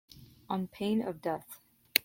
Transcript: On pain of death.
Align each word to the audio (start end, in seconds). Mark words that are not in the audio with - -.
On 0.49 0.65
pain 0.67 1.07
of 1.07 1.21
death. 1.21 1.59